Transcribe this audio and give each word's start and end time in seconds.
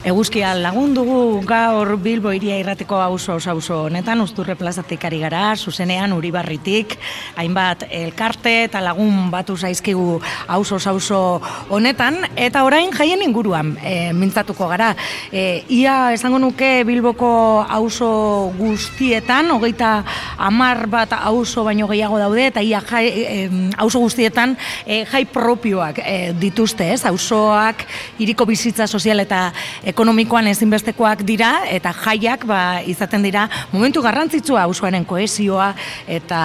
Eguzkia 0.00 0.54
lagun 0.56 0.94
dugu 0.96 1.42
gaur 1.44 1.90
Bilbo 2.00 2.30
iria 2.32 2.54
irrateko 2.56 2.96
auzo 3.04 3.34
auzo 3.36 3.82
honetan 3.84 4.22
usturre 4.24 4.54
plazatik 4.56 5.02
ari 5.04 5.18
gara, 5.20 5.52
zuzenean 5.60 6.14
Uribarritik, 6.16 6.94
hainbat 7.36 7.84
elkarte 7.84 8.54
eta 8.64 8.80
lagun 8.80 9.28
batu 9.30 9.58
zaizkigu 9.60 10.14
auzo 10.48 10.78
auzo 10.88 11.42
honetan 11.68 12.16
eta 12.34 12.62
orain 12.64 12.88
jaien 12.96 13.20
inguruan 13.20 13.74
e, 13.84 14.14
mintzatuko 14.16 14.70
gara. 14.72 14.94
E, 15.30 15.66
ia 15.68 16.14
esango 16.14 16.40
nuke 16.40 16.80
Bilboko 16.88 17.60
auzo 17.68 18.54
guztietan, 18.56 19.52
hogeita 19.52 19.92
amar 20.38 20.86
bat 20.88 21.12
auzo 21.12 21.66
baino 21.68 21.90
gehiago 21.92 22.18
daude 22.18 22.46
eta 22.46 22.64
ia 22.64 22.80
jai, 22.80 23.04
e, 23.04 23.50
auzo 23.76 24.00
guztietan 24.00 24.56
e, 24.86 25.04
jai 25.04 25.26
propioak 25.28 26.00
e, 26.06 26.32
dituzte, 26.40 26.88
ez? 26.96 27.04
Auzoak 27.04 27.84
hiriko 28.16 28.48
bizitza 28.48 28.88
sozial 28.88 29.20
eta 29.20 29.50
ekonomikoan 29.90 30.48
ezinbestekoak 30.50 31.24
dira 31.26 31.50
eta 31.70 31.92
jaiak 32.04 32.46
ba, 32.48 32.60
izaten 32.86 33.24
dira 33.26 33.46
momentu 33.72 34.02
garrantzitsua 34.04 34.64
auzoaren 34.68 35.04
kohesioa 35.08 35.72
eta 36.08 36.40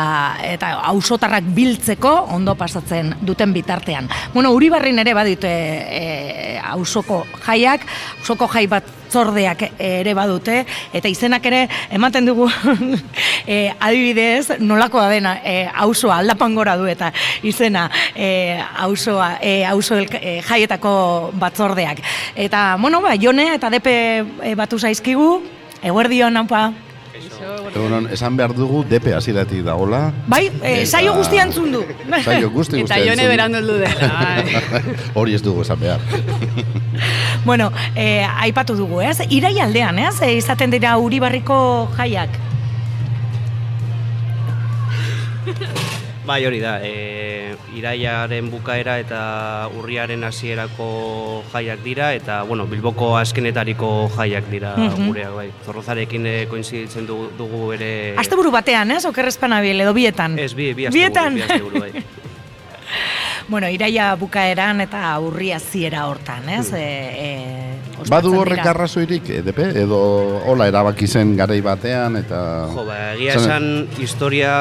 eta 0.46 0.74
auzotarrak 0.92 1.48
biltzeko 1.56 2.14
ondo 2.36 2.56
pasatzen 2.60 3.16
duten 3.22 3.54
bitartean. 3.54 4.10
Bueno, 4.34 4.52
Uribarrin 4.56 5.00
ere 5.04 5.14
badite 5.18 5.52
e, 5.52 6.04
auzoko 6.76 7.24
jaiak, 7.46 7.86
auzoko 8.20 8.50
jai 8.52 8.68
bat 8.72 9.05
zordeak 9.16 9.64
ere 9.80 10.14
badute 10.18 10.62
eta 10.94 11.12
izenak 11.12 11.46
ere 11.52 11.66
ematen 11.96 12.28
dugu. 12.28 12.50
E, 13.46 13.70
adibidez 13.70 14.58
nolakoa 14.58 15.04
dena 15.12 15.36
e, 15.46 15.68
auzoa 15.84 16.16
aldapan 16.24 16.56
gora 16.58 16.74
du 16.80 16.88
eta 16.90 17.12
izena 17.46 17.84
e, 18.16 18.58
auzoa 18.82 19.36
e, 19.38 19.60
auzo 19.70 20.00
e, 20.02 20.40
jaietako 20.48 20.96
batzordeak. 21.38 22.02
Eta 22.48 22.64
bueno 22.82 23.04
ba 23.06 23.14
jone 23.22 23.52
eta 23.54 23.70
depe 23.70 24.56
batu 24.58 24.82
zaizkigu. 24.82 25.30
Eguerdion 25.86 26.42
hanpa 26.42 26.72
Egunon, 27.16 28.10
esan 28.12 28.36
behar 28.36 28.52
dugu 28.56 28.82
depe 28.90 29.14
hasieratik 29.16 29.64
dagola. 29.64 30.10
Bai, 30.28 30.50
e, 30.62 30.74
saio 30.86 31.14
guzti 31.16 31.40
antzun 31.40 31.72
du. 31.72 31.84
Saio 32.26 32.50
guzti 32.52 32.82
Eta 32.84 32.98
jone 33.04 33.28
berandu 33.32 33.62
heldu 33.62 33.78
dela. 33.84 34.10
bai. 34.72 34.82
Hori 35.16 35.38
ez 35.38 35.42
dugu 35.46 35.64
esan 35.64 35.80
behar. 35.80 36.04
bueno, 37.50 37.72
e, 37.96 38.26
aipatu 38.48 38.76
dugu, 38.76 39.02
ez? 39.02 39.20
Irai 39.30 39.56
aldean, 39.64 40.00
ez? 40.00 40.18
E, 40.22 40.34
izaten 40.42 40.76
dira 40.76 40.98
Uribarriko 41.00 41.58
jaiak. 41.96 42.42
Bai, 46.26 46.40
hori 46.48 46.60
da. 46.60 46.80
E, 46.82 47.54
iraiaren 47.78 48.48
bukaera 48.50 48.96
eta 49.02 49.20
urriaren 49.78 50.24
hasierako 50.26 51.44
jaiak 51.54 51.84
dira 51.86 52.14
eta 52.18 52.40
bueno, 52.50 52.66
Bilboko 52.66 53.12
azkenetariko 53.20 54.10
jaiak 54.16 54.50
dira 54.50 54.74
Mhm. 54.78 55.08
gureak, 55.08 55.34
bai. 55.36 55.52
Zorrozarekin 55.66 56.26
e, 56.26 56.36
koinziditzen 56.50 57.06
dugu, 57.06 57.30
dugu 57.38 57.72
ere 57.74 58.16
Asteburu 58.18 58.52
batean, 58.52 58.92
ez? 58.92 59.06
Okerrezpanabil 59.06 59.82
edo 59.82 59.94
bietan. 59.94 60.40
Ez, 60.40 60.54
bi, 60.56 60.74
bi 60.74 60.88
asteburu, 60.88 61.36
bi 61.36 61.42
asteburu, 61.42 61.80
bai. 61.80 61.92
Bueno, 63.48 63.68
iraia 63.70 64.16
bukaeran 64.18 64.82
eta 64.82 65.20
urria 65.22 65.60
ziera 65.60 66.08
hortan, 66.08 66.50
ez? 66.50 66.72
Hmm. 66.72 66.78
E, 66.78 66.88
e, 67.22 67.65
Badu 68.10 68.36
horrek 68.38 68.60
dira. 68.62 68.72
arrazoirik, 68.72 69.30
eh? 69.30 69.42
Edo 69.82 69.98
hola 70.46 70.68
erabaki 70.70 71.08
zen 71.08 71.36
garai 71.38 71.60
batean 71.66 72.20
eta... 72.20 72.40
Jo, 72.74 72.86
ba, 72.86 72.98
egia 73.16 73.40
Zan- 73.40 73.46
esan 73.46 74.02
historia 74.04 74.52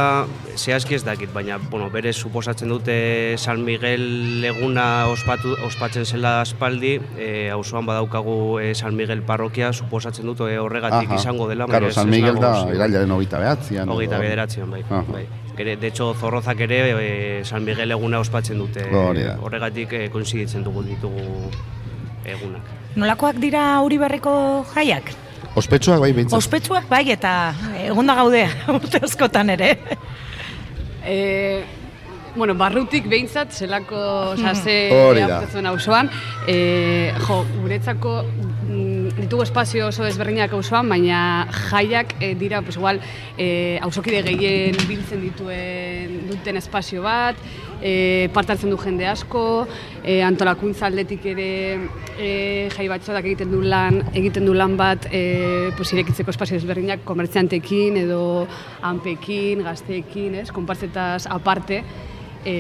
zehazki 0.56 0.94
ez 0.94 1.02
dakit, 1.04 1.32
baina 1.34 1.58
bueno, 1.58 1.90
bere 1.90 2.12
suposatzen 2.12 2.68
dute 2.70 3.36
San 3.38 3.64
Miguel 3.64 4.44
eguna 4.48 5.08
ospatu, 5.10 5.56
ospatzen 5.66 6.06
zela 6.06 6.40
aspaldi, 6.40 6.96
e, 7.18 7.50
auzoan 7.52 7.86
badaukagu 7.86 8.60
e, 8.62 8.74
San 8.74 8.96
Miguel 8.96 9.22
parrokia, 9.26 9.72
suposatzen 9.72 10.26
dut 10.30 10.44
e, 10.48 10.56
horregatik 10.58 11.10
Aha. 11.10 11.20
izango 11.20 11.48
dela. 11.50 11.66
Claro, 11.66 11.90
San 11.92 12.10
Miguel 12.10 12.40
da 12.40 12.54
irailaren 12.72 13.10
hogeita 13.10 13.42
behatzean. 13.42 13.88
Hogeita 13.90 14.22
bederatzean, 14.22 14.70
bai. 14.70 14.84
Aha. 14.88 15.04
bai. 15.10 15.26
Gere, 15.54 15.76
de 15.76 15.86
hecho, 15.86 16.14
zorrozak 16.18 16.64
ere 16.66 16.80
e, 16.94 17.44
San 17.44 17.64
Miguel 17.64 17.92
eguna 17.94 18.20
ospatzen 18.24 18.58
dute. 18.58 18.88
Horregatik 18.94 19.92
e, 19.92 20.04
koinziditzen 20.10 20.64
dugu 20.64 20.83
ditugu 20.86 21.50
egunak. 22.24 22.73
Nolakoak 22.96 23.39
dira 23.42 23.80
Uribarriko 23.85 24.33
jaiak? 24.74 25.12
Ospetsuak 25.55 26.01
bai 26.02 26.12
behintzat. 26.12 26.39
Ospetsuak 26.39 26.89
bai 26.90 27.05
eta 27.14 27.55
egonda 27.85 28.17
gaude 28.18 28.45
urte 28.77 29.01
askotan 29.07 29.55
ere. 29.55 29.74
E, 31.05 31.18
bueno, 32.34 32.55
barrutik 32.58 33.07
behintzat, 33.07 33.52
zelako, 33.52 33.98
oza, 34.33 34.55
ze 34.55 34.90
Hori 34.92 35.20
da. 35.23 35.39
aurkezuen 35.39 35.67
auzoan, 35.70 36.11
e, 36.48 37.13
jo, 37.27 37.36
guretzako 37.61 38.14
mm, 38.24 39.13
ditugu 39.20 39.45
espazio 39.45 39.90
oso 39.92 40.02
desberdinak 40.07 40.52
auzoan, 40.57 40.89
baina 40.90 41.20
jaiak 41.68 42.17
e, 42.20 42.33
dira, 42.40 42.63
pues 42.63 42.80
igual, 42.80 42.98
e, 43.39 43.79
auzokide 43.86 44.24
gehien 44.27 44.80
biltzen 44.89 45.23
dituen 45.23 46.24
duten 46.30 46.58
espazio 46.58 47.05
bat, 47.07 47.39
e, 47.83 48.29
parte 48.35 48.52
hartzen 48.52 48.70
du 48.70 48.79
jende 48.79 49.07
asko, 49.07 49.67
e, 50.02 50.20
antolakuntza 50.23 50.86
aldetik 50.86 51.27
ere 51.33 51.48
e, 52.18 52.68
jai 52.74 52.86
batzoak 52.90 53.24
egiten 53.24 53.51
du 53.52 53.62
lan, 53.62 54.02
egiten 54.14 54.46
du 54.46 54.55
lan 54.55 54.77
bat 54.77 55.08
e, 55.11 55.70
pues, 55.77 55.90
irekitzeko 55.96 56.34
espazio 56.34 56.58
desberdinak 56.58 57.05
komertziantekin 57.05 57.98
edo 58.05 58.23
hanpekin, 58.83 59.64
gazteekin, 59.67 60.40
ez, 60.42 60.48
konpartzetaz 60.55 61.27
aparte, 61.33 61.83
e, 62.45 62.57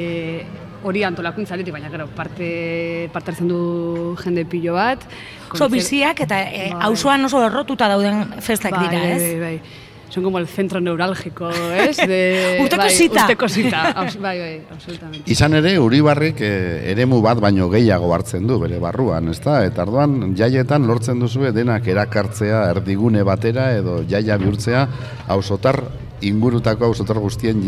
hori 0.84 1.04
antolakuntza 1.06 1.54
aldetik, 1.56 1.72
baina 1.72 1.88
gero, 1.92 2.06
parte, 2.14 3.08
parte 3.12 3.32
hartzen 3.32 3.48
du 3.48 4.14
jende 4.20 4.44
pilo 4.44 4.76
bat. 4.76 5.06
Oso 5.54 5.70
biziak 5.72 6.20
eta 6.26 6.42
e, 6.44 6.68
Bai. 6.74 6.82
auzoan 6.90 7.24
oso 7.24 7.40
errotuta 7.46 7.88
dauden 7.88 8.40
festak 8.44 8.76
Bai, 8.76 8.84
dira, 8.88 9.00
bai, 9.00 9.10
ez? 9.14 9.22
Bai, 9.22 9.40
bai. 9.40 9.82
Son 10.10 10.22
como 10.22 10.38
el 10.38 10.46
centro 10.46 10.80
neurálgico, 10.80 11.50
¿es? 11.50 11.96
De, 11.96 12.58
Urteko 12.62 12.82
bai, 12.82 12.90
zita. 12.94 13.22
Urteko 13.24 13.48
zita, 13.48 13.90
aus- 13.92 14.20
bai, 14.26 14.38
bai, 14.38 14.60
absolutamente. 14.70 15.30
Izan 15.32 15.54
ere, 15.54 15.78
Uribarrik 15.78 16.36
eh, 16.40 16.92
eremu 16.92 17.20
bat 17.24 17.40
baino 17.42 17.68
gehiago 17.72 18.12
hartzen 18.14 18.46
du 18.46 18.60
bere 18.62 18.78
barruan, 18.78 19.28
ezta? 19.32 19.64
Eta 19.66 19.82
arduan, 19.82 20.34
jaietan 20.38 20.86
lortzen 20.86 21.18
duzue 21.18 21.50
denak 21.52 21.86
erakartzea 21.90 22.70
erdigune 22.76 23.22
batera 23.26 23.72
edo 23.76 24.04
jaia 24.08 24.36
bihurtzea 24.38 24.86
auzotar 25.28 25.82
ingurutako 26.24 26.86
auzotar 26.86 27.18
guztien 27.18 27.60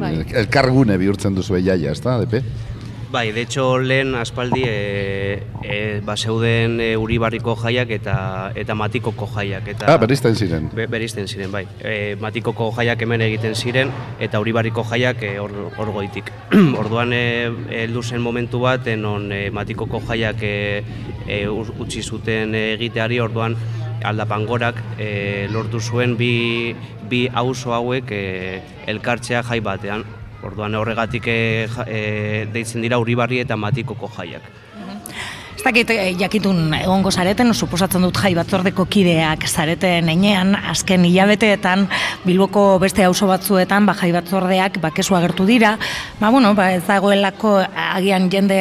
Bai. 0.00 0.16
elkargune 0.34 0.98
bihurtzen 0.98 1.34
duzue 1.34 1.62
jaia, 1.62 1.92
ezta, 1.92 2.18
depe? 2.20 2.42
Bai, 3.12 3.30
de 3.30 3.42
hecho, 3.42 3.78
lehen 3.78 4.14
aspaldi 4.16 4.62
e, 4.66 5.42
ba, 6.04 6.16
zeuden 6.16 6.80
e, 6.80 6.96
Uribarriko 6.96 7.54
jaiak 7.56 7.90
eta 7.90 8.52
eta 8.58 8.74
Matikoko 8.74 9.28
jaiak. 9.36 9.68
Eta, 9.74 9.86
Ah, 9.92 9.96
berizten 9.98 10.34
ziren. 10.36 10.68
Be, 10.74 10.86
berizten 10.86 11.28
ziren, 11.28 11.50
bai. 11.52 11.64
E, 11.80 12.16
Matikoko 12.20 12.70
jaiak 12.76 13.02
hemen 13.02 13.22
egiten 13.28 13.54
ziren 13.54 13.90
eta 14.20 14.40
Uribarriko 14.40 14.84
jaiak 14.90 15.22
e, 15.22 15.36
hor, 15.38 15.52
hor 15.76 15.92
goitik. 15.94 16.32
Orduan 16.82 17.12
e, 17.12 17.22
heldu 17.82 18.02
zen 18.02 18.20
momentu 18.20 18.60
bat, 18.66 18.86
e, 18.86 18.96
non 18.96 19.30
e, 19.32 19.50
Matikoko 19.50 20.00
jaiak 20.08 20.42
e, 20.42 20.82
e, 21.26 21.44
utzi 21.48 22.02
zuten 22.02 22.54
e, 22.54 22.72
egiteari, 22.74 23.20
orduan 23.20 23.56
aldapangorak 24.02 24.80
e, 24.98 25.46
lortu 25.52 25.78
zuen 25.80 26.16
bi, 26.18 26.74
bi 27.08 27.28
auzo 27.32 27.72
hauek 27.76 28.10
e, 28.10 28.24
elkartzea 28.90 29.42
jai 29.46 29.60
batean. 29.62 30.02
Orduan 30.42 30.74
horregatik 30.74 31.28
e, 31.30 31.38
ja- 31.70 31.84
e, 31.86 32.46
deitzen 32.52 32.82
dira 32.82 32.98
Uribarri 32.98 33.38
eta 33.44 33.54
Matikoko 33.56 34.08
jaiak. 34.16 34.42
Ez 35.62 35.68
dakit 35.68 35.90
eh, 35.94 36.16
jakitun 36.18 36.72
egongo 36.74 37.12
zareten, 37.14 37.52
suposatzen 37.54 38.02
dut 38.02 38.16
jai 38.18 38.32
batzordeko 38.34 38.82
kideak 38.90 39.44
zareten 39.46 40.08
enean, 40.10 40.56
azken 40.72 41.04
hilabeteetan 41.06 41.84
Bilboko 42.24 42.80
beste 42.82 43.04
auzo 43.06 43.28
batzuetan 43.30 43.86
ba, 43.86 43.94
jai 43.94 44.08
batzordeak 44.10 44.80
ba, 44.82 44.90
kesu 44.90 45.14
agertu 45.14 45.46
dira, 45.46 45.76
ba, 46.18 46.32
bueno, 46.34 46.50
ba, 46.58 46.72
ez 46.74 46.82
dagoelako 46.88 47.52
agian 47.78 48.26
jende 48.32 48.58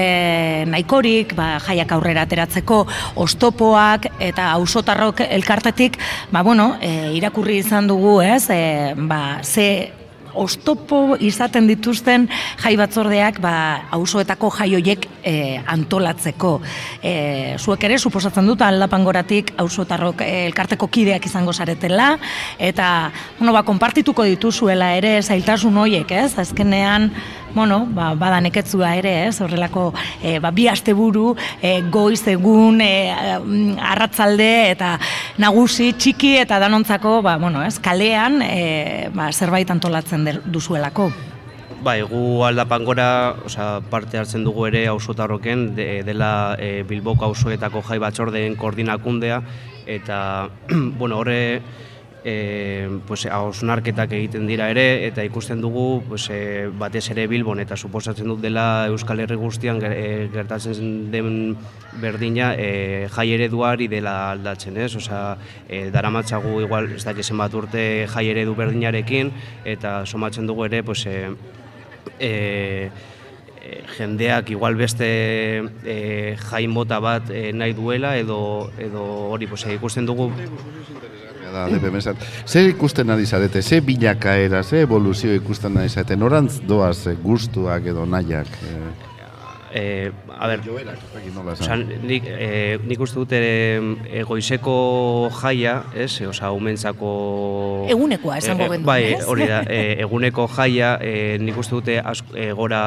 nahikorik, 0.69 1.33
ba, 1.33 1.55
jaiak 1.65 1.95
aurrera 1.97 2.27
ateratzeko 2.29 2.83
ostopoak 3.25 4.05
eta 4.21 4.51
auzotarrok 4.59 5.23
elkartetik, 5.25 5.97
ba, 6.29 6.45
bueno, 6.45 6.75
e, 6.85 7.15
irakurri 7.17 7.57
izan 7.63 7.89
dugu, 7.89 8.19
ez, 8.21 8.43
e, 8.53 8.93
ba, 9.09 9.39
ze 9.41 9.89
ostopo 10.33 11.17
izaten 11.19 11.67
dituzten 11.67 12.27
jai 12.61 12.75
batzordeak 12.79 13.41
ba 13.43 13.53
auzoetako 13.97 14.51
jai 14.55 14.69
hoiek 14.77 15.07
e, 15.23 15.61
antolatzeko. 15.65 16.53
E, 17.01 17.55
zuek 17.59 17.83
ere 17.87 17.99
suposatzen 17.99 18.47
dut 18.47 18.61
aldapangoratik 18.65 19.53
auzotarrok 19.61 20.25
e, 20.25 20.45
elkarteko 20.47 20.87
kideak 20.87 21.25
izango 21.25 21.53
zaretela 21.53 22.15
eta 22.59 23.11
bueno, 23.39 23.53
ba, 23.53 23.63
konpartituko 23.67 24.25
dituzuela 24.27 24.93
ere 24.97 25.19
zailtasun 25.21 25.77
hoiek, 25.83 26.11
ez? 26.11 26.33
Azkenean 26.39 27.11
Bueno, 27.53 27.85
ba, 27.91 28.13
bada 28.15 28.39
neketzua 28.39 28.93
ere, 28.95 29.27
ez, 29.27 29.41
horrelako 29.43 29.89
e, 30.23 30.37
ba, 30.39 30.53
bi 30.55 30.69
asteburu 30.71 31.33
e, 31.59 31.81
goiz 31.91 32.21
egun, 32.31 32.79
e, 32.79 33.11
arratzalde 33.11 34.47
eta 34.71 34.93
nagusi, 35.41 35.91
txiki 35.99 36.37
eta 36.45 36.61
danontzako, 36.63 37.19
ba, 37.25 37.35
bueno, 37.41 37.65
ez, 37.67 37.75
kalean 37.83 38.39
e, 38.45 39.09
ba, 39.15 39.33
zerbait 39.35 39.75
antolatzen 39.75 40.27
duzuelako. 40.47 41.11
Bai, 41.81 42.03
gu 42.05 42.43
aldapan 42.45 42.83
gora, 42.85 43.05
osea, 43.41 43.79
parte 43.89 44.19
hartzen 44.19 44.43
dugu 44.45 44.67
ere 44.67 44.83
auzotarroken 44.91 45.71
de, 45.73 45.85
dela 46.05 46.55
e, 46.61 46.83
Bilboko 46.85 47.25
auzoetako 47.31 47.81
jai 47.87 47.97
batzordeen 48.03 48.53
koordinakundea 48.53 49.39
eta 49.89 50.19
bueno, 50.99 51.17
horre 51.17 51.39
e, 52.23 52.99
pues, 53.07 53.25
hausnarketak 53.25 54.13
egiten 54.13 54.45
dira 54.45 54.67
ere 54.69 55.07
eta 55.07 55.25
ikusten 55.25 55.63
dugu 55.63 56.03
pues, 56.07 56.27
e, 56.29 56.67
batez 56.69 57.07
ere 57.15 57.25
Bilbon 57.31 57.63
eta 57.63 57.73
suposatzen 57.73 58.29
dut 58.29 58.43
dela 58.45 58.85
Euskal 58.91 59.23
Herri 59.23 59.39
guztian 59.41 59.81
e, 59.81 60.27
gertatzen 60.35 61.09
den 61.09 61.55
berdina 62.03 62.51
e, 62.61 63.07
jai 63.09 63.25
ereduari 63.39 63.87
dela 63.89 64.35
aldatzen, 64.35 64.77
ez? 64.77 64.91
Osea, 65.01 65.33
e, 65.65 65.87
daramatzagu 65.89 66.59
igual 66.61 66.91
ez 66.93 67.01
dakit 67.09 67.25
zenbat 67.25 67.57
urte 67.57 68.05
jai 68.13 68.27
eredu 68.35 68.53
berdinarekin 68.53 69.33
eta 69.65 70.03
somatzen 70.05 70.45
dugu 70.45 70.69
ere 70.69 70.83
pues, 70.85 71.07
e, 71.09 71.33
e, 72.19 72.89
jendeak 73.97 74.49
igual 74.49 74.75
beste 74.75 75.07
e, 75.85 76.35
jai 76.49 76.65
mota 76.67 76.99
bat 76.99 77.29
e, 77.29 77.51
nahi 77.53 77.73
duela 77.77 78.15
edo 78.17 78.71
edo 78.79 79.03
hori 79.31 79.47
pues, 79.47 79.65
ikusten 79.69 80.05
dugu 80.05 80.31
Da, 81.51 81.67
mesat. 81.91 82.15
Zer 82.47 82.69
ikusten 82.69 83.09
ari 83.11 83.25
zarete, 83.27 83.61
ze 83.61 83.81
bilakaera, 83.83 84.63
ze 84.63 84.85
evoluzio 84.85 85.33
ikusten 85.35 85.75
ari 85.81 85.89
zarete, 85.89 86.15
norantz 86.15 86.61
doaz 86.63 87.07
eh, 87.11 87.17
gustuak 87.19 87.89
edo 87.91 88.05
nahiak? 88.07 88.47
Eh, 88.47 89.10
e, 89.73 90.11
a 90.37 90.47
ber, 90.47 90.61
joerak, 90.65 90.99
Osa, 91.15 91.53
esan. 91.53 91.85
nik, 92.03 92.25
e, 92.27 92.77
nik 92.85 92.99
uste 93.01 93.19
dut 93.19 93.31
ere 93.35 93.79
e, 94.09 94.23
goizeko 94.27 95.29
jaia, 95.41 95.81
ez? 95.95 96.21
Osa, 96.27 96.51
umentzako... 96.51 97.11
Egunekoa 97.91 98.37
esango 98.41 98.67
gendu, 98.71 98.87
Bai, 98.87 99.13
ez? 99.15 99.25
hori 99.25 99.47
da, 99.49 99.61
e, 99.71 99.97
eguneko 100.05 100.47
jaia, 100.51 100.97
e, 101.01 101.37
nik 101.41 101.57
uste 101.61 101.77
dute 101.79 101.99
asko, 101.99 102.35
e, 102.35 102.51
gora 102.57 102.81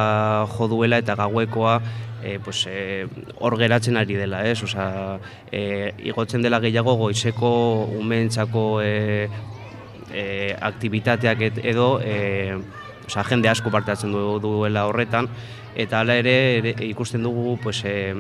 jo 0.57 0.69
duela 0.69 1.01
eta 1.03 1.17
gauekoa 1.19 1.81
e, 2.25 2.39
pues, 2.39 2.67
e, 2.69 3.07
hor 3.39 3.59
geratzen 3.61 3.97
ari 4.01 4.17
dela, 4.21 4.45
ez? 4.49 4.63
Osa, 4.65 5.19
e, 5.53 5.93
igotzen 6.05 6.45
dela 6.45 6.61
gehiago 6.65 6.97
goizeko 7.01 7.51
umentzako 8.01 8.81
e, 8.85 8.95
e, 10.13 10.25
aktivitateak 10.61 11.45
et, 11.51 11.61
edo 11.75 11.99
e, 12.03 12.57
osea, 13.07 13.25
jende 13.29 13.51
asko 13.53 13.71
parte 13.71 13.93
hartzen 13.93 14.15
du, 14.15 14.25
duela 14.43 14.87
horretan 14.89 15.29
eta 15.77 16.01
hala 16.01 16.17
ere, 16.17 16.59
ere 16.59 16.75
ikusten 16.87 17.23
dugu 17.23 17.59
pues, 17.63 17.85
e, 17.85 18.15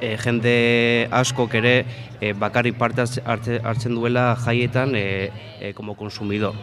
e, 0.00 0.16
jende 0.18 1.08
askok 1.10 1.54
ere 1.60 1.84
e, 2.20 2.32
bakarrik 2.32 2.76
parte 2.78 3.02
hartze- 3.02 3.22
hartze- 3.24 3.60
hartzen 3.64 3.94
duela 3.94 4.34
jaietan 4.36 4.94
e, 4.94 5.30
e, 5.60 5.72
como 5.74 5.94
consumidor. 5.96 6.54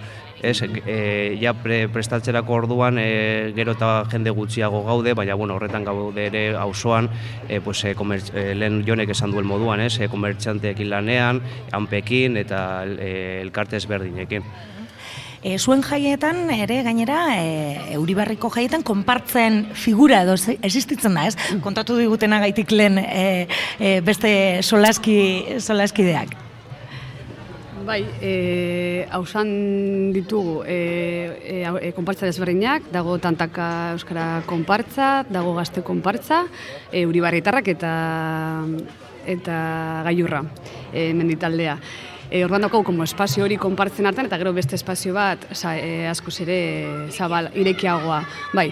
Ez, 0.42 0.64
e, 0.64 1.38
ja 1.38 1.54
pre, 1.54 1.88
prestatzerako 1.94 2.56
orduan 2.64 2.98
e, 2.98 3.54
gero 3.54 3.76
eta 3.78 4.08
jende 4.10 4.32
gutxiago 4.34 4.82
gaude, 4.84 5.14
baina 5.14 5.36
bueno, 5.38 5.54
horretan 5.56 5.86
gaude 5.86 6.26
ere 6.32 6.56
auzoan, 6.58 7.10
e, 7.48 7.60
pues, 7.62 7.84
e, 7.86 7.94
komertz, 7.94 8.32
e, 8.34 8.56
lehen 8.58 8.82
jonek 8.88 9.14
esan 9.14 9.32
duen 9.32 9.46
moduan, 9.46 9.82
ez, 9.86 10.00
e, 10.00 10.10
komertxanteekin 10.10 10.90
lanean, 10.90 11.44
hanpekin 11.72 12.38
eta 12.42 12.86
e, 12.90 13.42
elkarte 13.44 13.78
ezberdinekin. 13.78 14.42
E, 15.42 15.56
zuen 15.58 15.82
jaietan 15.82 16.52
ere 16.54 16.84
gainera 16.86 17.22
e, 17.42 17.96
Euribarriko 17.96 18.52
jaietan 18.54 18.84
konpartzen 18.86 19.64
figura 19.74 20.20
edo 20.22 20.36
ze- 20.38 20.60
existitzen 20.62 21.16
da, 21.18 21.24
ez? 21.26 21.34
Kontatu 21.66 21.96
digutena 21.98 22.38
gaitik 22.44 22.70
lehen 22.72 23.00
e, 23.02 23.48
e, 23.80 23.96
beste 24.06 24.62
solaski, 24.62 25.58
solaskideak. 25.58 26.36
Bai, 27.82 28.04
e, 28.22 29.08
hausan 29.10 29.50
ditugu 30.14 30.60
e, 30.70 30.78
e, 31.42 31.56
e, 31.88 31.92
konpartza 31.98 32.30
desberdinak, 32.30 32.86
dago 32.94 33.18
tantaka 33.18 33.96
euskara 33.96 34.44
konpartza, 34.46 35.24
dago 35.26 35.56
gazte 35.58 35.82
konpartza, 35.82 36.44
e, 36.94 37.08
uribarritarrak 37.10 37.74
eta 37.74 37.96
eta 39.26 39.58
gailurra, 40.06 40.46
e, 40.94 41.10
menditaldea. 41.18 41.80
E, 42.32 42.46
orduan 42.46 42.62
daukagu 42.64 42.86
como 42.88 43.04
espazio 43.04 43.44
hori 43.44 43.58
konpartzen 43.60 44.06
hartan 44.08 44.26
eta 44.30 44.38
gero 44.40 44.54
beste 44.56 44.78
espazio 44.78 45.12
bat 45.14 45.42
sa, 45.52 45.74
e, 45.76 46.08
askoz 46.08 46.38
ere 46.46 47.10
zabal, 47.12 47.50
irekiagoa. 47.60 48.22
Bai, 48.56 48.70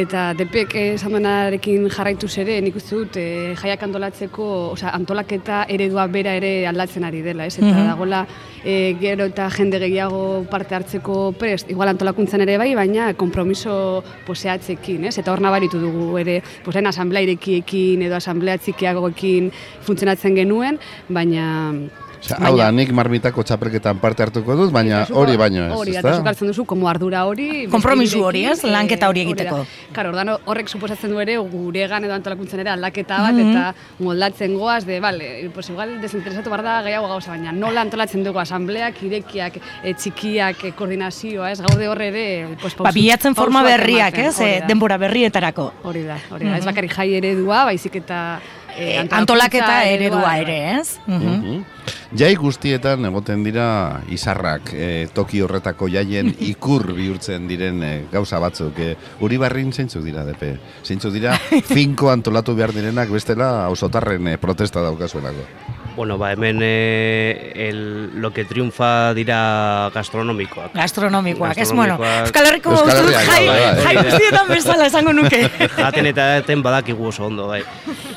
eta 0.00 0.30
depek 0.32 0.72
esan 0.80 1.12
duenarekin 1.12 1.90
jarraituz 1.92 2.30
ere 2.40 2.56
nik 2.64 2.78
uste 2.80 2.96
dut 2.96 3.18
e, 3.20 3.24
jaiak 3.60 3.84
antolatzeko, 3.84 4.46
osea, 4.72 4.94
antolaketa 4.96 5.66
eredua 5.68 6.06
bera 6.08 6.32
ere 6.40 6.66
aldatzen 6.70 7.04
ari 7.04 7.20
dela, 7.20 7.44
ez? 7.46 7.58
Eta 7.58 7.66
Mhm. 7.66 7.86
dagoela 7.90 8.26
e, 8.64 8.96
gero 8.98 9.26
eta 9.28 9.50
jende 9.50 9.78
gehiago 9.78 10.46
parte 10.50 10.74
hartzeko 10.74 11.32
prest, 11.38 11.68
igual 11.70 11.88
antolakuntzan 11.92 12.40
ere 12.40 12.56
bai, 12.56 12.74
baina 12.74 13.12
kompromiso 13.12 14.02
poseatzekin, 14.26 15.04
ez? 15.04 15.18
Eta 15.18 15.32
hor 15.32 15.40
nabaritu 15.40 15.78
dugu 15.78 16.16
ere, 16.18 16.42
pues, 16.64 16.74
lehen 16.74 16.86
asamblea 16.86 17.20
irekiekin 17.28 18.00
edo 18.08 18.16
asamblea 18.16 18.56
txikiagoekin 18.56 19.52
funtzionatzen 19.82 20.34
genuen, 20.34 20.78
baina 21.10 21.74
Osea, 22.22 22.36
hau 22.46 22.52
da, 22.56 22.68
nik 22.70 22.92
marmitako 22.94 23.42
txapelketan 23.42 23.98
parte 23.98 24.22
hartuko 24.22 24.54
dut, 24.54 24.70
baina 24.72 25.00
hori 25.10 25.34
baino 25.36 25.64
ez, 25.66 25.72
Hori, 25.74 25.96
eta 25.98 26.12
hartzen 26.22 26.46
duzu, 26.52 26.64
como 26.70 26.86
ardura 26.88 27.24
hori... 27.26 27.48
beste 27.64 27.70
Konpromiso 27.72 28.20
hori, 28.28 28.44
ez? 28.46 28.62
Lanketa 28.62 29.08
hori 29.10 29.20
eh, 29.20 29.24
egiteko. 29.26 29.64
Claro, 29.92 30.12
ordan 30.14 30.30
horrek 30.44 30.68
suposatzen 30.70 31.10
du 31.10 31.18
ere 31.18 31.34
guregan 31.38 32.04
edo 32.06 32.14
antolakuntzen 32.14 32.60
ere 32.62 32.70
aldaketa 32.70 33.18
bat 33.24 33.34
Mhm. 33.34 33.50
eta 33.50 33.74
moldatzen 33.98 34.54
goaz 34.56 34.84
de, 34.86 35.00
vale, 35.00 35.50
pues 35.52 35.68
igual 35.70 36.00
desinteresatu 36.00 36.50
bar 36.50 36.62
da 36.62 36.76
gehiago 36.86 37.08
gauza, 37.08 37.32
baina 37.34 37.50
nola 37.52 37.80
antolatzen 37.82 38.22
dugu 38.22 38.38
asambleak, 38.38 39.02
irekiak, 39.02 39.58
e, 39.82 39.94
txikiak, 39.94 40.64
e, 40.64 40.72
koordinazioa, 40.78 41.50
ez? 41.50 41.60
Gaude 41.60 41.88
horre 41.88 42.08
ere, 42.08 42.56
pues 42.62 42.76
Ba, 42.76 42.92
bilatzen 42.92 43.34
forma 43.34 43.64
berriak, 43.66 44.16
ez? 44.18 44.38
E, 44.40 44.60
da. 44.60 44.66
denbora 44.70 44.96
berrietarako. 44.96 45.72
Hori 45.82 46.04
da, 46.06 46.18
hori 46.30 46.46
da. 46.46 46.56
Ez 46.56 46.62
Mhm. 46.64 46.70
bakarrik 46.70 46.94
jai 46.94 47.14
eredua, 47.14 47.64
baizik 47.64 47.96
eta 47.96 48.40
E, 48.74 48.94
e, 48.94 49.08
antolaketa 49.10 49.84
eredua 49.84 50.22
bai. 50.22 50.40
ere, 50.40 50.80
ez? 50.80 50.98
Mhm. 51.06 51.16
Mhm. 51.18 51.64
Jai 52.12 52.34
guztietan 52.36 53.06
egoten 53.08 53.40
dira 53.40 53.66
izarrak, 54.12 54.74
e, 54.76 55.06
toki 55.16 55.38
horretako 55.40 55.86
jaien 55.88 56.28
ikur 56.52 56.90
bihurtzen 56.92 57.46
diren 57.48 57.80
e, 57.86 57.92
gauza 58.12 58.40
batzuk. 58.42 58.76
E, 58.84 58.90
Uribarrin 59.24 59.72
zeintzuk 59.72 60.04
dira, 60.04 60.26
depe? 60.28 60.58
Zeintzuk 60.84 61.14
dira 61.16 61.38
finko 61.72 62.12
antolatu 62.12 62.52
behar 62.58 62.76
direnak 62.76 63.08
bestela 63.08 63.64
ausotarren 63.64 64.28
e, 64.28 64.36
protesta 64.42 64.84
daukazuelako. 64.84 65.80
Bueno, 65.94 66.16
ba, 66.16 66.32
hemen 66.32 66.60
e, 66.62 67.52
el, 67.54 68.20
lo 68.20 68.32
que 68.32 68.44
triunfa 68.44 69.12
dira 69.12 69.90
gastronomikoak. 69.92 70.72
Gastronomikoak, 70.74 71.58
ez? 71.58 71.70
Bueno. 71.72 71.98
Euskal 72.00 72.46
Herriko 72.46 72.72
Herriak, 72.72 73.26
jai, 73.26 73.46
bai, 73.46 73.60
bai. 73.60 73.82
jai 73.84 74.04
guztietan 74.06 74.48
bezala 74.48 74.86
esango 74.86 75.12
nuke. 75.12 75.42
Jaten 75.76 76.08
eta 76.08 76.26
eten 76.38 76.62
badakigu 76.64 77.10
oso 77.10 77.26
ondo, 77.26 77.46
bai. 77.50 77.60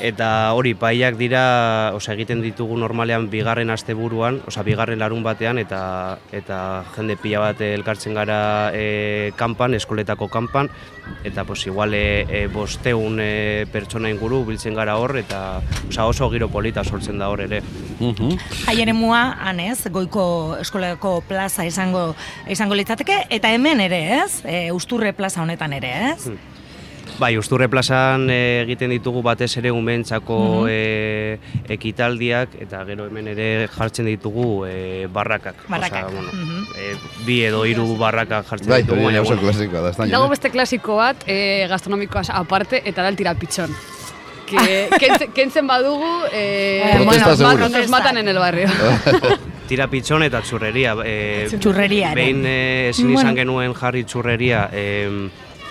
Eta 0.00 0.52
hori, 0.56 0.72
paiak 0.78 1.18
dira, 1.20 1.92
osea, 1.96 2.14
egiten 2.16 2.40
ditugu 2.44 2.78
normalean 2.80 3.28
bigarren 3.32 3.70
asteburuan, 3.74 4.40
osea, 4.48 4.64
bigarren 4.64 5.00
larun 5.02 5.22
batean, 5.26 5.60
eta 5.60 6.16
eta 6.32 6.58
jende 6.96 7.18
pila 7.20 7.44
bat 7.44 7.60
elkartzen 7.60 8.16
gara 8.16 8.38
e, 8.72 9.32
kanpan, 9.36 9.76
eskoletako 9.76 10.30
kanpan, 10.32 10.70
eta 11.24 11.44
pues, 11.44 11.66
igual 11.66 11.94
e, 11.94 12.24
e, 12.28 12.46
bosteun 12.52 13.20
e, 13.20 13.66
pertsona 13.72 14.10
inguru 14.12 14.44
biltzen 14.48 14.74
gara 14.74 14.96
hor, 14.96 15.16
eta 15.20 15.60
osea, 15.90 16.06
oso 16.06 16.30
giro 16.32 16.48
polita 16.48 16.84
sortzen 16.84 17.20
da 17.20 17.28
hor 17.28 17.44
ere. 17.44 17.65
Mhm. 17.98 18.36
Haien 18.68 18.88
emua, 18.92 19.36
han 19.40 19.60
ez, 19.60 19.86
goiko 19.90 20.56
eskolako 20.60 21.22
plaza 21.26 21.64
izango 21.64 22.14
izango 22.48 22.74
litzateke, 22.74 23.22
eta 23.30 23.52
hemen 23.54 23.80
ere, 23.80 24.02
ez? 24.24 24.42
E, 24.44 24.70
usturre 24.72 25.14
plaza 25.16 25.42
honetan 25.42 25.72
ere, 25.72 25.94
ez? 26.12 26.28
Bai, 27.18 27.38
Usturre 27.38 27.68
plazan 27.72 28.26
e, 28.28 28.60
egiten 28.66 28.90
ditugu 28.92 29.22
batez 29.24 29.56
ere 29.56 29.70
umentzako 29.72 30.36
Mhm. 30.36 30.66
e, 30.68 31.38
ekitaldiak 31.72 32.58
eta 32.60 32.84
gero 32.84 33.06
hemen 33.06 33.28
ere 33.28 33.68
jartzen 33.72 34.04
ditugu 34.10 34.66
e, 34.66 35.06
barrakak. 35.06 35.64
Barrakak, 35.68 36.10
Osea, 36.10 36.20
bueno, 36.20 36.32
mhm. 36.32 36.66
e, 36.76 37.24
bi 37.24 37.40
edo 37.46 37.64
hiru 37.64 37.96
barrakak 37.96 38.44
jartzen 38.50 38.68
Bai, 38.68 38.82
ditugu, 38.82 39.00
hori 39.00 39.16
baina 39.16 39.22
oso 39.22 39.38
klasikoa 39.40 39.80
da, 39.80 40.06
Dago 40.12 40.28
beste 40.28 40.50
klasiko 40.50 40.96
bat, 40.96 41.24
e, 41.26 41.66
gastronomikoa 41.70 42.22
aparte, 42.28 42.82
eta 42.84 43.02
da 43.02 43.08
el 43.08 43.16
tirapitxon. 43.16 43.72
Que, 44.46 44.88
kentzen, 45.00 45.32
kentzen 45.34 45.66
badugu, 45.66 46.24
eh, 46.32 46.82
Eh, 46.86 46.96
Protesta 47.02 47.26
nos, 47.28 47.38
seguro. 47.38 47.68
nos 47.68 47.88
matan 47.88 48.18
en 48.18 48.28
el 48.28 48.38
barrio. 48.38 48.68
tira 49.68 49.88
pitxon 49.90 50.22
eta 50.22 50.40
txurreria. 50.46 50.94
E, 51.04 51.48
Txurreria. 51.58 52.12
Behin 52.14 52.44
e, 52.46 52.88
ezin 52.90 53.08
Bueno. 53.12 53.20
izan 53.26 53.36
genuen 53.36 53.74
jarri 53.74 54.04
txurreria, 54.06 54.68
e, 54.72 55.28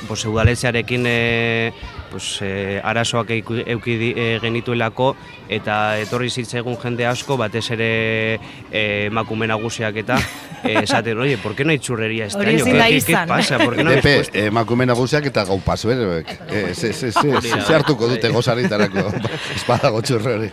pues, 0.08 0.26
udaletxearekin 0.28 1.06
e, 1.08 1.72
pues, 2.16 2.40
e, 2.42 2.80
arazoak 2.80 3.30
euki 3.36 3.96
e, 4.16 4.40
genituelako 4.40 5.10
eta 5.52 5.98
etorri 6.00 6.30
zitzaigun 6.32 6.78
jende 6.80 7.04
asko, 7.06 7.36
batez 7.36 7.66
ere 7.76 7.90
e, 8.72 8.84
emakume 9.10 9.50
nagusiak 9.52 9.98
eta 10.00 10.16
esaten, 10.64 11.20
oye, 11.20 11.38
¿por 11.38 11.56
qué 11.56 11.66
no 11.66 11.72
hay 11.72 11.80
churrería 11.80 12.26
este 12.28 12.40
Hori 12.40 12.50
año? 12.56 12.64
ezin 12.64 12.72
¿Qué, 12.72 12.80
da 12.80 12.88
qué, 12.88 13.28
pasa? 13.28 13.58
¿Por 13.60 13.76
qué 13.76 13.84
no 13.84 13.92
puesto? 14.02 14.38
emakume 14.40 14.86
nagusiak 14.86 15.26
eta 15.28 15.44
gau 15.46 15.60
pasueroek. 15.60 16.32
Eh, 16.50 16.72
ze, 16.74 17.12
hartuko 17.76 18.08
dute 18.08 18.30
gozaritarako 18.32 19.12
espadago 19.58 20.02
txurre 20.02 20.34
hori. 20.40 20.50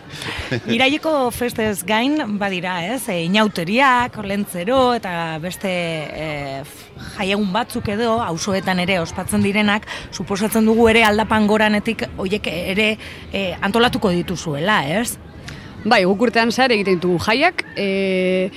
Iraileko 0.75 1.31
festez 1.31 1.85
gain 1.87 2.19
badira, 2.37 2.81
ez? 2.93 3.07
E, 3.07 3.21
inauteriak, 3.23 4.17
olentzero 4.19 4.93
eta 4.99 5.37
beste 5.39 5.71
e, 5.71 6.59
f- 6.67 6.91
jaiegun 7.17 7.51
batzuk 7.53 7.89
edo, 7.93 8.17
auzoetan 8.23 8.79
ere 8.83 8.99
ospatzen 9.01 9.43
direnak, 9.45 9.87
suposatzen 10.11 10.65
dugu 10.65 10.87
ere 10.91 11.03
aldapan 11.07 11.47
goranetik, 11.47 12.05
oiek 12.17 12.49
ere 12.51 12.89
e, 13.31 13.43
antolatuko 13.61 14.11
dituzuela, 14.15 14.81
ez? 14.87 15.17
Bai, 15.83 16.03
guk 16.07 16.21
urtean 16.29 16.51
zehar 16.51 16.71
egiten 16.71 16.99
ditugu 16.99 17.19
jaiak, 17.25 17.65
e, 17.75 18.49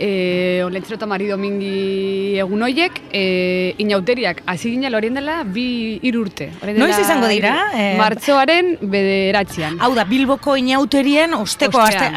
e, 0.00 0.62
Olentzero 0.64 0.96
eta 0.96 1.06
Mari 1.06 1.26
Domingi 1.28 2.38
egun 2.40 2.62
hoiek, 2.64 2.96
e, 3.12 3.74
inauteriak, 3.84 4.42
hasi 4.48 4.70
ginen 4.72 4.94
horien 4.96 5.14
dela, 5.18 5.42
bi 5.44 5.98
hiru 6.02 6.22
urte. 6.24 6.48
Orain 6.62 6.74
dela 6.76 6.86
Noiz 6.88 6.98
izango 7.04 7.28
dira? 7.28 7.52
hiru- 7.72 7.80
Eh, 7.80 7.96
Martxoaren 7.98 8.70
bederatzean. 8.80 9.76
Hau 9.80 9.92
da, 9.94 10.04
Bilboko 10.08 10.56
inauterien 10.56 11.34
osteko 11.34 11.80
aste, 11.80 12.08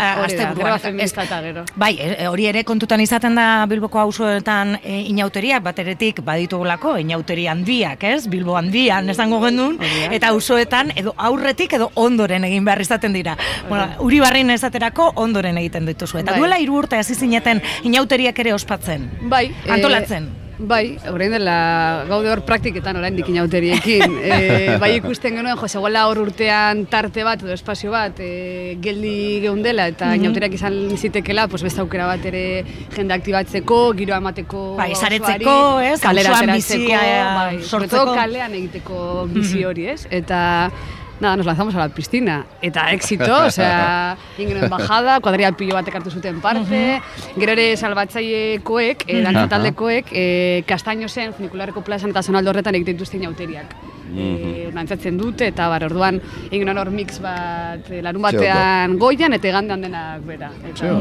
greba 0.55 0.75
Ez- 0.99 1.13
gero. 1.43 1.65
Bai, 1.75 1.97
e, 1.99 2.27
hori 2.27 2.45
ere 2.47 2.63
kontutan 2.63 3.01
izaten 3.01 3.35
da 3.35 3.65
Bilboko 3.69 3.99
auzoetan 3.99 4.77
e, 4.83 5.01
inauteriak, 5.09 5.63
bateretik 5.63 6.21
baditugulako 6.23 6.97
inauteri 6.97 7.47
handiak, 7.47 8.03
ez? 8.03 8.27
Bilbo 8.29 8.55
handian 8.57 9.09
esango 9.09 9.41
gendun, 9.43 9.77
eta 10.11 10.29
auzoetan 10.29 10.91
edo 10.95 11.13
aurretik 11.17 11.73
edo 11.73 11.91
ondoren 11.95 12.43
egin 12.45 12.63
behar 12.65 12.81
izaten 12.81 13.13
dira. 13.13 13.35
Bueno, 13.69 13.87
Uribarrin 13.99 14.49
esaterako 14.53 15.11
ondoren 15.15 15.57
egiten 15.57 15.85
dituzu. 15.85 16.19
Eta 16.19 16.31
Bai. 16.31 16.39
duela 16.39 16.59
hiru 16.59 16.77
urte 16.77 16.95
hasi 16.97 17.15
zineten 17.15 17.61
inauteriak 17.83 18.39
ere 18.39 18.53
ospatzen. 18.53 19.09
Bai. 19.29 19.49
Antolatzen. 19.69 20.23
E, 20.29 20.39
bai, 20.59 20.97
orain 21.09 21.31
dela 21.33 22.05
gaude 22.07 22.29
hor 22.29 22.43
praktiketan 22.45 22.95
orain 22.99 23.15
dikin 23.17 23.39
auteriekin. 23.41 24.13
E, 24.23 24.77
bai 24.79 24.91
ikusten 24.99 25.35
genuen, 25.35 25.57
jo, 25.57 25.67
zegoela 25.67 26.05
hor 26.07 26.19
urtean 26.21 26.85
tarte 26.91 27.23
bat 27.25 27.41
edo 27.43 27.51
espazio 27.53 27.91
bat 27.91 28.19
e, 28.21 28.77
geldi 28.81 29.41
geundela 29.43 29.87
eta 29.91 30.11
Mhm. 30.13 30.21
inauteriak 30.21 30.53
izan 30.53 30.77
zitekela, 30.97 31.47
pues 31.49 31.63
beste 31.65 31.81
aukera 31.81 32.05
bat 32.07 32.23
ere 32.25 32.63
jende 32.95 33.13
aktibatzeko, 33.17 33.93
giroa 33.97 34.17
emateko 34.21 34.75
Bai, 34.77 34.93
saretzeko, 34.95 35.79
ez? 35.81 35.99
kalera 35.99 36.39
bizia, 36.53 37.01
bai, 37.35 37.61
sortzeko. 37.63 38.13
kalean 38.15 38.53
egiteko 38.53 39.27
bizi 39.33 39.63
hori, 39.65 39.87
ez? 39.89 40.05
Eta 40.11 40.71
Nada, 41.23 41.37
nos 41.37 41.45
lanzamos 41.45 41.73
a 41.75 41.77
la 41.77 41.87
piscina. 41.87 42.45
Eta 42.61 42.91
éxito, 42.91 43.45
osea, 43.45 44.17
ingenen 44.37 44.69
bajada, 44.69 45.21
kuadria 45.23 45.53
pilo 45.55 45.77
batek 45.77 45.95
hartu 45.95 46.11
zuten 46.11 46.41
parte, 46.43 46.99
gero 47.37 47.53
ere 47.53 47.77
salbatzailekoek, 47.77 49.05
e, 49.07 49.21
dantza 49.23 49.45
taldekoek, 49.53 50.11
e, 50.11 50.25
kastainozen, 50.67 51.31
funikularreko 51.37 51.79
plazan 51.87 52.11
eta 52.11 52.25
zonaldo 52.27 52.51
horretan 52.51 52.75
egiten 52.75 52.99
dituzte 52.99 53.21
inauteriak. 53.21 53.71
E, 54.11 54.67
dantzatzen 54.75 55.15
dute, 55.15 55.47
eta 55.53 55.69
bar, 55.71 55.87
orduan, 55.87 56.19
ingenen 56.51 56.81
hor 56.83 56.91
mix 56.91 57.21
bat, 57.23 57.87
e, 57.87 58.01
larun 58.03 58.27
batean 58.27 58.99
goian, 58.99 59.39
eta 59.39 59.47
egandean 59.53 59.87
denak 59.87 60.27
bera. 60.27 60.51
Eta 60.73 60.91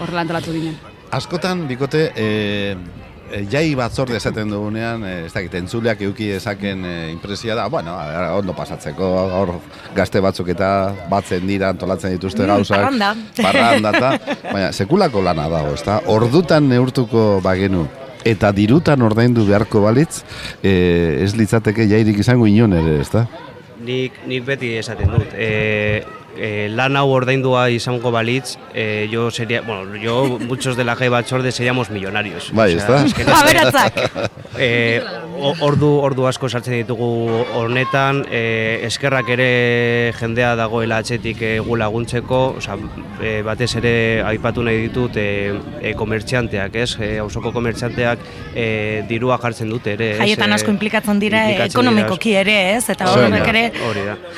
horrela 0.00 0.24
antolatu 0.24 0.56
ginen. 0.56 0.80
Askotan, 1.12 1.68
bikote, 1.68 2.06
e, 2.16 2.24
e, 2.72 3.07
jai 3.50 3.74
batzorde 3.78 4.16
esaten 4.16 4.50
dugunean, 4.50 5.02
e, 5.04 5.12
ez 5.26 5.32
dakit, 5.34 5.54
entzuleak 5.60 6.00
euki 6.06 6.30
ezaken 6.36 6.84
e, 6.84 6.94
impresia 7.12 7.54
da, 7.58 7.66
bueno, 7.68 7.94
ondo 8.36 8.54
pasatzeko, 8.56 9.08
hor 9.38 9.54
gazte 9.96 10.20
batzuk 10.24 10.48
eta 10.54 10.70
batzen 11.10 11.46
dira, 11.46 11.68
antolatzen 11.74 12.12
dituzte 12.16 12.42
Mm, 12.42 12.46
gauzak. 12.54 12.76
parranda. 12.78 13.14
Parranda, 13.36 13.90
eta, 13.90 14.36
baina, 14.52 14.72
sekulako 14.72 15.22
lana 15.22 15.48
dago, 15.48 15.74
ezta? 15.74 16.00
Ordutan 16.06 16.68
neurtuko 16.68 17.40
bagenu, 17.44 17.86
eta 18.24 18.50
dirutan 18.52 19.02
ordaindu 19.02 19.44
beharko 19.46 19.80
balitz, 19.84 20.22
e, 20.62 21.20
ez 21.24 21.34
litzateke 21.36 21.86
jairik 21.88 22.18
izango 22.18 22.46
inon 22.46 22.72
ere, 22.72 23.00
ezta? 23.00 23.26
Nik, 23.84 24.12
nik 24.26 24.42
beti 24.44 24.72
esaten 24.80 25.06
dut. 25.12 25.34
E, 25.38 26.02
e, 26.38 26.68
lan 26.70 26.96
hau 26.96 27.10
ordaindua 27.10 27.68
izango 27.70 28.10
balitz, 28.10 28.56
e, 28.74 29.08
yo 29.10 29.30
sería, 29.30 29.60
bueno, 29.62 29.96
yo, 29.96 30.38
muchos 30.38 30.76
de 30.76 30.84
la 30.84 30.94
G 30.96 31.08
Bachorde 31.10 31.52
seríamos 31.52 31.90
millonarios. 31.90 32.50
Bai, 32.52 32.72
ezta? 32.74 33.04
azkenean- 33.04 33.42
Aberatzak! 33.42 34.30
E, 34.58 35.02
o- 35.04 35.27
ordu 35.38 35.88
ordu 36.02 36.26
asko 36.28 36.48
sartzen 36.48 36.74
ditugu 36.80 37.08
honetan, 37.58 38.24
e, 38.30 38.80
eskerrak 38.88 39.28
ere 39.34 40.12
jendea 40.18 40.54
dagoela 40.58 40.98
atzetik 41.02 41.40
e, 41.42 41.52
gu 41.64 41.76
laguntzeko, 41.78 42.40
osea, 42.58 42.76
e, 43.22 43.32
batez 43.46 43.70
ere 43.80 43.92
aipatu 44.26 44.64
nahi 44.66 44.82
ditut 44.86 45.16
e, 45.20 45.26
e, 45.80 45.92
komertxanteak, 45.98 46.74
ez? 46.82 46.90
E, 47.00 47.10
auzoko 47.22 47.52
komertxanteak 47.54 48.24
e, 48.54 48.66
dirua 49.08 49.38
jartzen 49.42 49.70
dute 49.70 49.94
ere, 49.94 50.10
ez? 50.16 50.18
Jaietan 50.22 50.52
asko 50.56 50.72
implikatzen 50.74 51.20
dira 51.22 51.44
ekonomikoki 51.66 52.34
ere, 52.40 52.56
ez? 52.76 52.84
Eta 52.94 53.08
horrek 53.12 53.48
ere, 53.52 53.64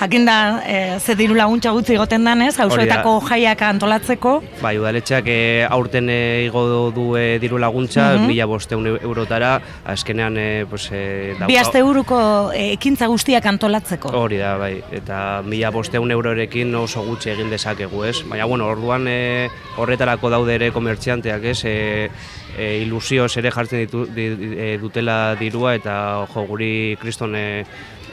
jakinda 0.01 0.37
e, 0.67 0.81
ze 1.01 1.17
diru 1.19 1.39
laguntza 1.39 1.73
gutxi 1.77 1.97
goten 2.01 2.25
danez, 2.29 2.53
auzoetako 2.61 3.17
jaiak 3.31 3.63
antolatzeko, 3.71 4.37
Bai, 4.61 4.77
udaletxeak 4.79 5.27
e, 5.31 5.41
aurten 5.71 6.11
e, 6.13 6.21
igo 6.47 6.91
du 6.95 7.11
e, 7.17 7.39
diru 7.41 7.59
laguntza, 7.59 8.11
Mhm. 8.17 8.27
mila 8.27 8.47
bosteun 8.47 8.87
eurotara, 9.01 9.61
azkenean 9.87 10.37
e, 10.37 10.67
pues, 10.69 10.90
e, 10.93 11.35
dauka- 11.39 11.47
bi 11.47 11.57
aste 11.57 11.79
euroko 11.79 12.19
e, 12.53 12.73
ekintza 12.75 13.07
guztiak 13.11 13.47
antolatzeko. 13.47 14.13
Hori 14.17 14.39
da, 14.39 14.57
bai, 14.61 14.83
eta 14.93 15.43
mila 15.47 15.71
bosteun 15.71 16.11
eurorekin 16.11 16.75
oso 16.75 17.03
gutxi 17.07 17.31
egin 17.35 17.51
dezakegu, 17.51 18.05
ez? 18.05 18.23
Baina, 18.29 18.47
bueno, 18.51 18.67
orduan 18.67 19.07
e, 19.09 19.49
horretarako 19.77 20.31
daude 20.31 20.55
ere 20.55 20.71
komertzianteak, 20.75 21.45
ez? 21.45 21.59
E, 21.65 22.11
e, 22.57 22.83
ilusioz 22.83 23.31
ere 23.41 23.51
jartzen 23.55 23.85
ditu, 23.87 24.05
di, 24.07 24.27
e, 24.57 24.77
dutela 24.83 25.37
dirua 25.41 25.75
eta 25.79 26.27
jo, 26.35 26.47
guri 26.51 26.97
kriston 27.01 27.37
e, 27.37 27.47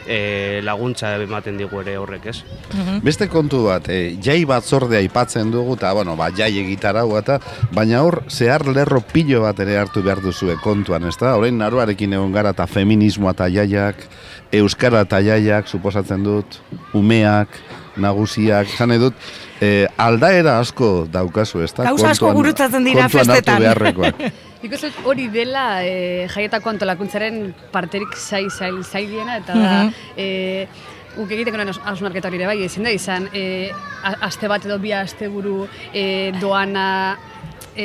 e, 0.08 0.62
laguntza 0.64 1.14
ematen 1.22 1.58
digu 1.60 1.82
ere 1.82 1.98
horrek, 2.00 2.26
ez? 2.32 2.38
Mhm. 2.74 3.02
Beste 3.06 3.28
kontu 3.32 3.66
bat, 3.68 3.90
e, 3.90 4.18
jai 4.24 4.40
batzordea 4.48 5.00
aipatzen 5.04 5.52
dugu, 5.52 5.76
eta, 5.78 5.94
bueno, 5.94 6.16
ba, 6.20 6.30
jai 6.36 6.52
egitarau 6.64 7.10
eta, 7.20 7.40
baina 7.76 8.02
hor, 8.04 8.24
zehar 8.30 8.66
lerro 8.68 9.02
pilo 9.02 9.44
bat 9.46 9.60
ere 9.60 9.78
hartu 9.78 10.04
behar 10.04 10.22
duzue 10.24 10.58
kontuan, 10.64 11.08
ez 11.08 11.18
da? 11.20 11.36
Horrein 11.36 11.58
naruarekin 11.60 12.14
egon 12.18 12.32
gara 12.36 12.56
eta 12.56 12.68
feminismoa 12.68 13.36
eta 13.36 13.50
jaiak, 13.52 14.08
euskara 14.52 15.04
eta 15.08 15.22
jaiak, 15.22 15.68
suposatzen 15.68 16.24
dut, 16.24 16.62
umeak, 16.98 17.60
nagusiak, 17.98 18.70
zan 18.78 18.96
dut, 19.02 19.16
e, 19.62 19.88
aldaera 19.98 20.60
asko 20.62 21.08
daukazu, 21.12 21.62
ez 21.66 21.74
da? 21.74 21.88
Gauza 21.90 22.12
asko 22.14 22.34
gurutzatzen 22.38 22.86
dira 22.88 23.08
kontuan 23.08 23.08
hartu 23.08 23.24
festetan. 23.24 23.66
beharrekoak. 23.66 24.28
Nik 24.68 24.74
uste 24.76 24.90
hori 25.08 25.30
dela 25.32 25.80
e, 25.88 26.26
jaietako 26.28 26.74
antolakuntzaren 26.74 27.38
parterik 27.72 28.18
zai, 28.20 28.42
zail, 28.52 28.82
zailiena, 28.84 29.38
eta 29.40 29.54
da, 29.56 29.70
Mhm. 29.86 29.94
e, 30.18 30.68
guk 31.16 31.32
egiteko 31.32 31.56
nuen 31.56 31.72
hausnarketa 31.72 32.28
hori 32.28 32.36
ere 32.42 32.48
bai, 32.50 32.58
ezin 32.66 32.84
da 32.84 32.92
izan, 32.92 33.30
e, 33.34 33.72
aste 34.04 34.50
bat 34.52 34.66
edo 34.68 34.78
bi 34.78 34.92
aste 34.92 35.30
buru 35.30 35.70
e, 35.94 36.34
doana 36.42 37.18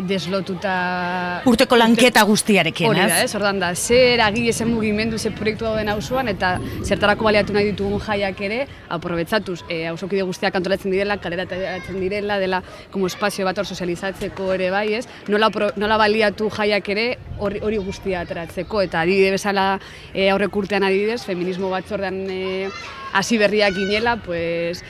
deslotuta... 0.01 1.43
Urteko 1.47 1.77
lanketa 1.77 2.23
guztiarekin, 2.29 2.89
Hori 2.89 3.03
da, 3.05 3.21
ez? 3.25 3.35
ordan 3.37 3.59
da, 3.61 3.75
zer 3.77 4.21
agile, 4.25 4.53
zer 4.53 4.67
mugimendu, 4.71 5.19
zer 5.19 5.35
proiektu 5.37 5.67
dauden 5.67 5.91
auzoan 5.93 6.29
eta 6.33 6.55
zertarako 6.87 7.27
baliatu 7.29 7.53
nahi 7.53 7.69
ditugun 7.73 8.01
jaiak 8.01 8.41
ere, 8.49 8.63
aprobetsatuz, 8.89 9.61
e, 9.69 9.83
auzokide 9.91 10.25
guztiak 10.29 10.57
antolatzen 10.57 10.91
direla, 10.95 11.19
kalera 11.21 11.45
direla, 11.93 12.39
dela, 12.39 12.63
como 12.91 13.07
espazio 13.07 13.45
bat 13.45 13.59
hor 13.59 13.67
sozializatzeko 13.69 14.53
ere 14.55 14.71
bai, 14.73 14.87
ez? 14.95 15.05
Nola, 15.29 15.51
pro- 15.51 15.73
nola 15.77 15.99
baliatu 16.01 16.49
jaiak 16.51 16.89
ere 16.95 17.07
hori, 17.39 17.61
hori 17.63 17.79
guztia 17.83 18.23
ateratzeko, 18.25 18.83
eta 18.83 19.03
adibide 19.05 19.31
bezala 19.37 19.79
e, 20.15 20.31
aurrek 20.31 20.57
urtean 20.57 20.85
adibidez, 20.89 21.21
feminismo 21.27 21.71
batzordean 21.71 22.23
e, 22.31 22.69
hasi 23.13 23.37
berriak 23.39 23.75
ginela, 23.77 24.17
pues, 24.25 24.83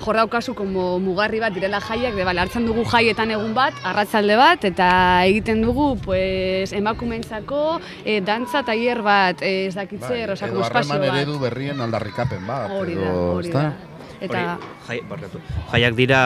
jor 0.00 0.16
daukazu 0.16 0.54
como 0.54 0.98
mugarri 1.00 1.38
bat 1.40 1.54
direla 1.54 1.80
jaiak, 1.80 2.14
de 2.14 2.24
bale, 2.24 2.40
hartzen 2.40 2.66
dugu 2.66 2.84
jaietan 2.84 3.30
egun 3.30 3.54
bat, 3.54 3.74
arratzalde 3.84 4.36
bat, 4.36 4.64
eta 4.64 5.24
egiten 5.24 5.62
dugu 5.62 5.96
pues, 6.02 6.72
emakumeentzako 6.72 7.80
e, 8.04 8.20
dantza 8.20 8.62
tailer 8.66 9.00
bat, 9.02 9.40
e, 9.42 9.66
ez 9.68 9.74
dakitzer, 9.74 10.30
osea, 10.34 10.48
como 10.48 10.62
espazio 10.66 10.98
bat. 11.00 11.40
berrien 11.40 11.80
aldarrikapen 11.80 12.46
bat. 12.46 12.70
Hori 12.70 12.94
da, 12.94 13.02
edo, 13.08 13.26
hori 13.38 13.48
ezta? 13.48 13.62
da. 13.62 13.90
Eta, 14.24 14.58
Hori, 14.88 15.00
jai, 15.10 15.30
jaiak 15.72 15.94
dira 15.98 16.18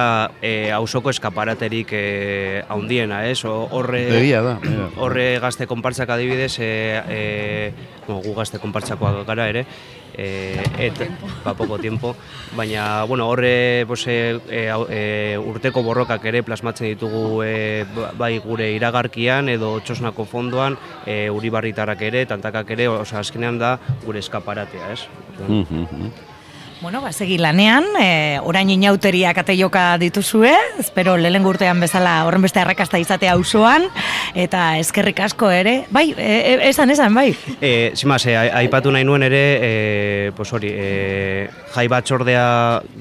e, 0.45 0.71
auzoko 0.71 1.11
eskaparaterik 1.11 1.89
e, 1.97 2.63
haundiena, 2.69 3.25
ez? 3.27 3.41
O- 3.49 3.67
Horre, 3.75 4.03
Egia 4.21 4.43
da. 4.45 4.59
Horre 5.01 5.39
gazte 5.43 5.67
konpartzak 5.67 6.11
adibidez, 6.15 6.59
e, 6.61 6.69
e, 7.09 7.73
bueno, 8.07 8.21
gu 8.23 8.35
gazte 8.37 8.61
konpartzakoak 8.63 9.25
gara 9.27 9.49
ere, 9.51 9.65
e, 10.19 10.59
et, 10.79 10.99
ba, 11.45 11.55
poco 11.55 11.79
tiempo, 11.79 12.17
baina, 12.57 13.05
bueno, 13.05 13.29
horre 13.31 13.85
pues, 13.87 14.05
e, 14.09 14.35
e, 14.51 15.39
urteko 15.39 15.83
borrokak 15.87 16.25
ere 16.27 16.43
plasmatzen 16.43 16.91
ditugu 16.91 17.43
e, 17.47 17.85
ba- 17.95 18.11
bai 18.19 18.33
gure 18.43 18.73
iragarkian 18.75 19.49
edo 19.49 19.77
txosnako 19.81 20.25
fondoan, 20.27 20.77
e, 21.07 21.31
uribarritarrak 21.31 22.03
ere, 22.03 22.27
tantakak 22.27 22.71
ere, 22.75 22.89
osea, 22.89 23.21
azkenean 23.23 23.59
da 23.63 23.77
gure 24.05 24.19
eskaparatea, 24.19 24.93
ez? 24.93 25.07
Mhm, 25.47 25.87
mhm. 25.87 26.11
Bueno, 26.81 27.01
ba, 27.03 27.11
segi 27.11 27.41
lanean, 27.43 27.89
e, 27.99 28.39
orain 28.47 28.69
inauteriak 28.71 29.41
ate 29.43 29.57
joka 29.59 29.97
dituzue, 29.99 30.53
espero 30.79 31.17
lehen 31.19 31.47
urtean 31.51 31.81
bezala 31.83 32.21
horren 32.23 32.45
beste 32.45 32.61
arrakasta 32.63 33.01
izatea 33.03 33.33
auzoan 33.35 33.89
eta 34.39 34.79
eskerrik 34.79 35.19
asko 35.27 35.51
ere, 35.51 35.73
bai, 35.91 36.13
e, 36.15 36.37
e, 36.39 36.53
esan, 36.69 36.95
esan, 36.95 37.19
bai. 37.19 37.33
E, 37.59 37.91
zimaz, 37.99 38.21
e, 38.31 38.37
aipatu 38.39 38.95
nahi 38.95 39.03
nuen 39.09 39.27
ere, 39.27 39.43
e, 39.59 39.73
pues 40.37 40.53
hori, 40.55 40.71
e, 40.71 41.49
jai 41.75 41.89
batzordea 41.91 42.47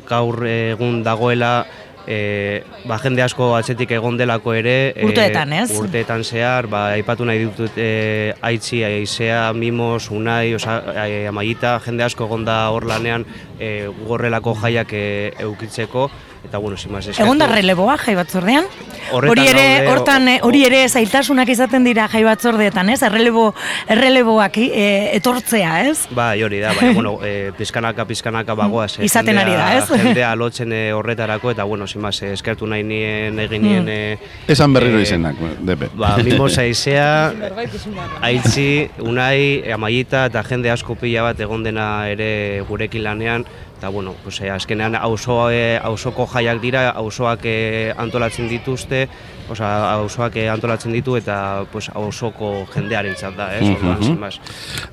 gaur 0.09 0.41
egun 0.49 1.03
dagoela 1.05 1.59
e, 2.07 2.63
ba, 2.87 2.97
jende 3.03 3.21
asko 3.21 3.51
atzetik 3.57 3.91
egon 3.97 4.17
delako 4.17 4.53
ere. 4.55 4.93
e, 4.95 5.05
Urteetan, 5.05 5.53
ez? 5.53 5.67
Urteetan 5.77 6.23
zehar, 6.23 6.69
ba, 6.71 6.87
aipatu 6.95 7.27
nahi 7.27 7.43
ditut 7.43 7.77
e, 7.77 8.33
aitzi, 8.41 8.83
aizea, 8.87 9.51
mimos, 9.53 10.07
unai, 10.15 10.55
osa, 10.55 10.79
e, 11.05 11.27
amaita, 11.27 11.77
jende 11.85 12.07
asko 12.07 12.25
egon 12.25 12.47
da 12.47 12.57
hor 12.71 12.87
lanean 12.87 13.27
e, 13.59 13.89
gorrelako 14.07 14.55
jaiak 14.63 14.93
e, 14.93 15.05
eukitzeko, 15.43 16.07
eta 16.47 16.57
bueno, 16.57 16.77
sin 16.77 16.91
más, 16.91 17.07
Egon 17.07 17.37
da 17.37 17.47
releboa 17.47 17.97
jai 17.97 18.15
batzordean? 18.15 18.65
Horretan 19.11 19.31
Hori 19.31 19.47
ere, 19.47 19.87
hortan, 19.87 20.27
eh, 20.27 20.39
o- 20.41 20.47
hori 20.47 20.65
ere 20.65 20.81
zailtasunak 20.89 21.47
izaten 21.49 21.83
dira 21.85 22.07
jai 22.11 22.23
batzordeetan, 22.25 22.89
ez? 22.89 23.01
Errelebo, 23.07 23.53
erreleboak 23.87 24.57
eh, 24.57 25.11
etortzea, 25.15 25.75
ez? 25.87 26.07
Ba, 26.11 26.31
hori 26.43 26.59
da, 26.59 26.73
baina, 26.75 26.93
bueno, 26.93 27.13
e, 27.23 27.51
pizkanaka, 27.57 28.03
pizkanaka 28.05 28.53
bagoaz. 28.61 28.97
eh, 28.99 29.05
Izaten 29.05 29.37
ari 29.37 29.51
da, 29.55 29.67
ez? 29.77 29.85
Jendea 29.89 30.33
lotzen 30.35 30.73
eh, 30.75 30.91
horretarako, 30.93 31.51
eta, 31.51 31.63
bueno, 31.63 31.87
sin 31.87 32.01
más, 32.01 32.21
eskertu 32.21 32.67
nahi 32.67 32.83
nien, 32.83 33.39
egin 33.39 33.61
nien... 33.63 33.83
Mm. 33.85 33.89
eh, 33.89 34.17
Esan 34.47 34.73
berriro 34.73 34.99
izenak, 34.99 35.35
depe. 35.61 35.87
Ba, 35.95 36.17
mimos 36.23 36.57
aizea, 36.57 37.31
aitzi, 38.27 38.89
unai, 39.03 39.63
amaiita 39.71 40.25
eta 40.31 40.43
jende 40.47 40.71
asko 40.73 40.95
pila 40.99 41.23
bat 41.29 41.39
egon 41.39 41.63
dena 41.63 41.87
ere 42.11 42.61
gurekin 42.67 43.03
lanean, 43.07 43.45
eta 43.77 43.89
bueno, 43.89 44.15
pues, 44.23 44.41
eh, 44.41 44.49
azkenean 44.49 44.95
auzo, 44.95 45.51
eh, 45.51 45.79
auzoko 45.83 46.25
jaiak 46.25 46.59
dira, 46.61 46.89
auzoak 46.89 47.41
eh, 47.45 47.93
antolatzen 47.97 48.49
dituzte, 48.49 49.07
osea, 49.49 49.91
auzoak 49.93 50.35
eh, 50.35 50.47
antolatzen 50.49 50.95
ditu 50.95 51.15
eta 51.17 51.65
pues, 51.71 51.89
auzoko 51.93 52.65
jendearentzat 52.73 53.37
da, 53.37 53.51
ez? 53.55 53.63
Mhm. 53.67 54.03
sin 54.03 54.19
más. 54.19 54.39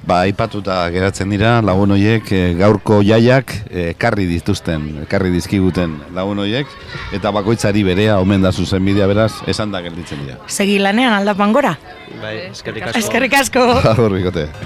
Ba, 0.07 0.21
aipatuta 0.29 0.91
geratzen 0.93 1.31
dira 1.31 1.63
lagun 1.63 1.97
hoiek 1.97 2.31
eh, 2.33 2.55
gaurko 2.59 3.01
jaiak 3.03 3.55
ekarri 3.71 4.27
dituzten, 4.29 5.05
ekarri 5.07 5.33
dizkiguten 5.33 5.97
lagun 6.15 6.45
hoiek 6.45 6.69
eta 7.17 7.33
bakoitzari 7.33 7.83
berea 7.83 8.19
omen 8.21 8.43
da 8.43 8.53
zuzenbidea 8.53 9.07
beraz, 9.07 9.33
esan 9.47 9.73
da 9.73 9.81
gelditzen 9.81 10.21
dira. 10.27 10.39
Segi 10.47 10.79
lanean 10.79 11.15
aldapan 11.15 11.53
gora. 11.53 11.79
Bai, 12.21 12.37
eskerrik 12.51 12.91
asko. 12.91 12.99
Eskerrik 13.01 13.35
asko. 13.41 13.65